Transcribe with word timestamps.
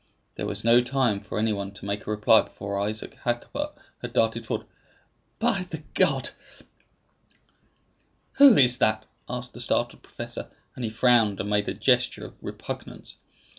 There 0.33 0.47
was 0.47 0.63
no 0.63 0.81
time 0.81 1.19
for 1.19 1.37
anyone 1.37 1.73
to 1.73 1.85
make 1.85 2.07
a 2.07 2.09
reply 2.09 2.41
before 2.41 2.79
Isaac 2.79 3.19
Hakkabut 3.23 3.73
had 4.01 4.13
darted 4.13 4.47
forward. 4.47 4.65
"By 5.37 5.67
the 5.69 5.83
God" 5.93 6.31
"Who 8.39 8.57
is 8.57 8.79
that?" 8.79 9.05
asked 9.29 9.53
the 9.53 9.59
startled 9.59 10.01
professor; 10.01 10.49
and 10.75 10.83
he 10.83 10.89
frowned, 10.89 11.39
and 11.39 11.51
made 11.51 11.69
a 11.69 11.75
gesture 11.75 12.25
of 12.25 12.33
repugnance. 12.41 13.17